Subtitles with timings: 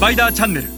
[0.00, 0.68] スパイダーチャンネル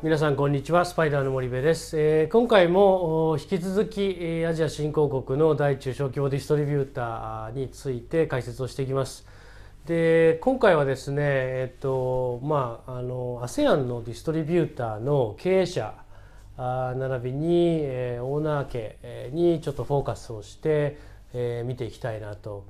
[0.00, 9.26] 皆さんこんにちはスパイダーの森部です、えー今回も引き続きアジア新興国の大中小規模ディストリビューターについて解説をしていきます
[9.86, 15.92] で今回はですねえっとまああの ASEAN のディストリビューターの経営者
[16.56, 20.96] 並びに、えーオーナー家にちょっとフォーカスをして、
[21.34, 22.64] えー見ていきたいなと。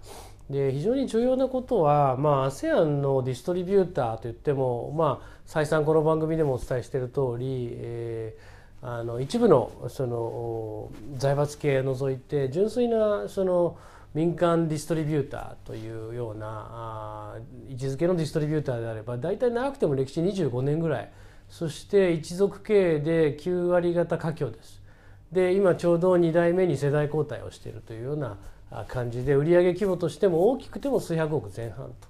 [0.51, 13.79] で非常に重要なことは、まあ、ASEAN のディストリビューターといっても、まあ、再三この番組でもお伝えしている通り、えーあの一部のその財閥系を除いて純粋なその
[14.15, 17.35] 民間ディストリビューターというようなあ
[17.69, 21.11] 位置づけのディストリビューターであれば大体長くても歴史25年ぐらい
[21.49, 24.83] そして一族経営で9割方華僑です。
[25.33, 28.39] で今ちょうど2代目に世代交代をしているというような
[28.89, 32.09] 感じで売上規模としても大きくても数百億前半と。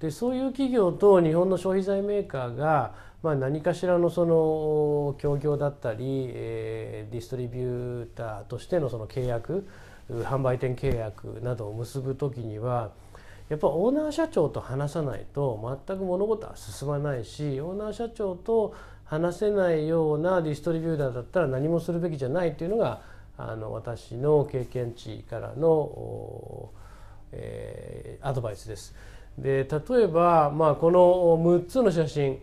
[0.00, 9.66] でそういう企業と日本の消費財メーカーが、まあ、何かしらのその協業だったり、えディストリビューターとしてのその契約
[10.10, 12.90] 販売店契約などを結ぶ時には
[13.48, 23.02] やっぱオーナー社長と話さないと全く物事は進まないしオーナー社長と話せないようなディストリビューターだったら何もするべきじゃないというのが
[23.36, 26.70] あの私の経験値からの、
[27.32, 28.94] えーアドバイスです。
[29.38, 32.38] で例えば、まあ、この6つの写真、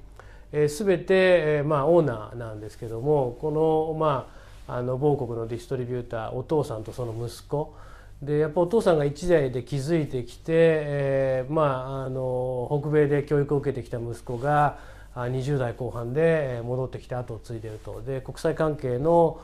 [0.51, 3.51] えー、全て、えーまあ、オーナーなんですけどもこ
[3.93, 4.27] の,、ま
[4.67, 7.73] あ、あの某国のディストリビューターお父さんとその息子
[8.21, 11.61] でやっぱお父さんが一代で築いてきて、えーま
[12.01, 14.77] あ、あの北米で教育を受けてきた息子が
[15.15, 19.39] 20代後半で戻ってきて後を継いでるとで国際関係の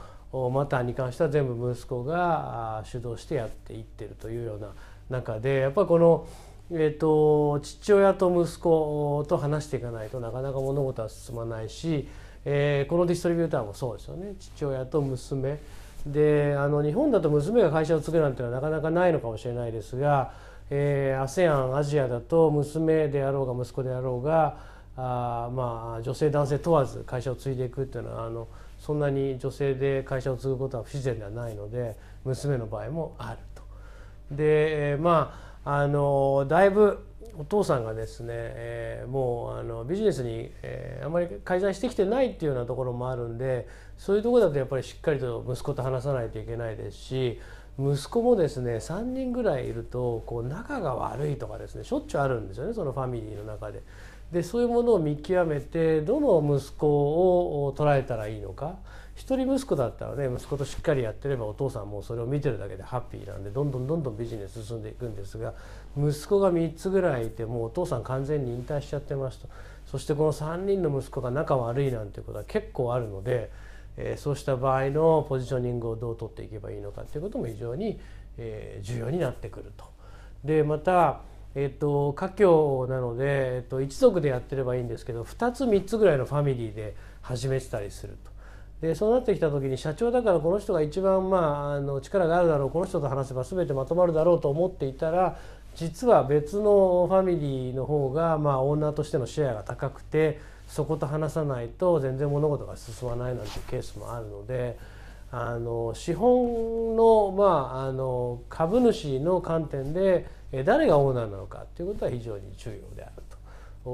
[0.54, 4.70] マターに関しては全部息子が主導してやっていってるというような
[5.10, 6.28] 中でやっぱりこの、
[6.72, 12.08] えー、と父親と息子と話していかないとなかなか物事は進まないし、
[12.44, 14.36] えーこのディストリビューターもそうですよね。
[14.40, 15.60] 父親と娘。
[16.06, 20.34] であの日本だと娘が会社を継ぐなんていうのはなかなかないのかもしれないですが、
[20.70, 24.58] えー、ASEAN アジアだと娘であろうが息子であろうが
[24.98, 28.48] あまあ女性男性問わず会社を継いでいくっていうのはあの
[28.80, 33.64] そんなに女性で会社を継ぐことは不自然ではないので娘の場合もあると。
[34.32, 37.06] でまああのだいぶ
[37.38, 43.68] お父さんがですね、えーもうあのビジネスに、えーあまり介在してきてないっていうようなところもあるんで
[43.98, 47.40] そういうところだとやっぱりしっかりと息子と話さないといけないですし
[47.78, 53.84] 息子もですね3人ぐらいいるとこう仲が悪いとかですねしょっちゅうあるんですよねそのファミリーの中で。
[54.32, 56.88] でそういうものを見極めてどの息子
[57.68, 58.76] を捉えたらいいのか
[59.16, 65.54] 一人息子だったらね息子としっかりやってればお父さんもそれを見てるだけでハッピーなんでどんどんどんどんビジネス進んでいくんですが
[65.96, 69.48] 息子が3つぐらいいてもうお父さん完全に引退しちゃってますと
[69.86, 73.52] そしてこの3人の息子が仲悪いなんていうことは結構あるので、
[73.98, 78.00] えーそうした場合のポジショニングをどう取っていけばいいのかっていうことも非常に、
[78.38, 79.86] えー重要になってくると。
[80.44, 81.22] でまた
[81.56, 88.36] えっと華僑なので、えっと、一族でやってればいいんですけど2つ3つぐらいのファミリーで始めてたりすると。
[88.82, 95.40] でそうなってきた時に社長だからこの人が一番、まあ、あの力があるだろうこの人と話せば全てまとまるだろうと思っていたら
[95.76, 104.78] 実は別のファミリーの方が、まあ、オーナーとしてのシェアが高くてそこと話さないと全然物事が進まないなんていうケースもあるので
[105.32, 110.28] あの資本の,、まあ、あの株主の観点で
[110.64, 113.35] 誰がオーナーなのかっていうことは非常に重要であると。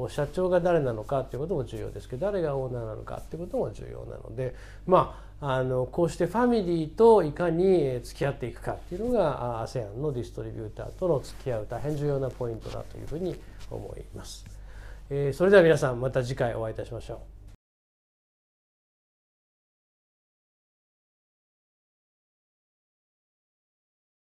[0.09, 13.35] 社長が誰なのかっていうことも重要ですけど誰がオーナーなのかっていうことも重要なのでまああのこうしてファミリーといかに付き合っていくかっていうのが ASEAN のディストリビューターとの付き合う大変重要なポイントだというふうに
[13.71, 14.45] 思います。
[15.09, 17.40] えそれでは皆さんまた次回お会いいたしましょう。